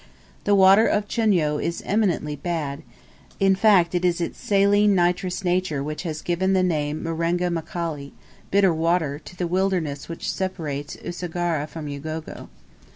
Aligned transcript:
The 0.45 0.55
water 0.55 0.87
of 0.87 1.07
Chunyo 1.07 1.59
is 1.59 1.83
eminently 1.85 2.35
bad, 2.35 2.81
in 3.39 3.53
fact 3.53 3.93
it 3.93 4.03
is 4.03 4.19
its 4.19 4.39
saline 4.39 4.95
nitrous 4.95 5.43
nature 5.43 5.83
which 5.83 6.01
has 6.01 6.23
given 6.23 6.53
the 6.53 6.63
name 6.63 7.03
Marenga 7.03 7.51
Mkali 7.51 8.09
bitter 8.49 8.73
water 8.73 9.19
to 9.19 9.35
the 9.35 9.45
wilderness 9.45 10.09
which 10.09 10.31
separates 10.31 10.97
Usagara 11.05 11.67
from 11.69 11.87
Ugogo. 11.87 12.49